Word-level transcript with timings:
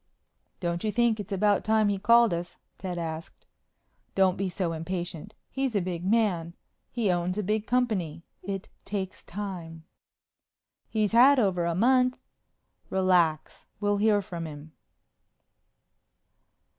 "Don't 0.59 0.83
you 0.83 0.91
think 0.91 1.19
it's 1.19 1.31
about 1.31 1.63
time 1.63 1.87
he 1.87 1.99
called 1.99 2.33
us?" 2.33 2.57
Ted 2.79 2.97
asked. 2.97 3.45
"Don't 4.15 4.35
be 4.35 4.49
so 4.49 4.73
impatient. 4.73 5.35
He's 5.51 5.75
a 5.75 5.79
big 5.79 6.03
man. 6.03 6.55
He 6.89 7.11
owns 7.11 7.37
a 7.37 7.43
big 7.43 7.67
company. 7.67 8.23
It 8.41 8.67
takes 8.83 9.23
time." 9.23 9.83
"He's 10.89 11.11
had 11.11 11.37
over 11.37 11.65
a 11.65 11.75
month." 11.75 12.17
"Relax. 12.89 13.67
We'll 13.79 13.97
hear 13.97 14.23
from 14.23 14.47
him." 14.47 14.71